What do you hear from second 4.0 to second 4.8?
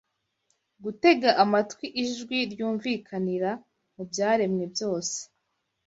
byaremwe